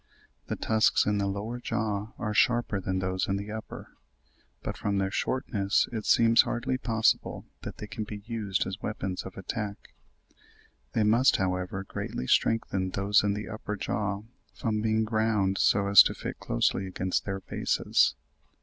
The 0.47 0.55
tusks 0.55 1.05
in 1.05 1.19
the 1.19 1.27
lower 1.27 1.59
jaw 1.59 2.13
are 2.17 2.33
sharper 2.33 2.79
than 2.81 2.97
those 2.97 3.27
in 3.27 3.35
the 3.35 3.51
upper, 3.51 3.91
but 4.63 4.75
from 4.75 4.97
their 4.97 5.11
shortness 5.11 5.87
it 5.91 6.07
seems 6.07 6.41
hardly 6.41 6.79
possible 6.79 7.45
that 7.61 7.77
they 7.77 7.85
can 7.85 8.03
be 8.05 8.23
used 8.25 8.65
as 8.65 8.81
weapons 8.81 9.21
of 9.21 9.37
attack. 9.37 9.93
They 10.93 11.03
must, 11.03 11.35
however, 11.37 11.83
greatly 11.83 12.25
strengthen 12.25 12.89
those 12.89 13.21
in 13.23 13.35
the 13.35 13.47
upper 13.47 13.75
jaw, 13.75 14.23
from 14.55 14.81
being 14.81 15.03
ground 15.03 15.59
so 15.59 15.85
as 15.85 16.01
to 16.01 16.15
fit 16.15 16.39
closely 16.39 16.87
against 16.87 17.25
their 17.25 17.39
bases. 17.41 18.15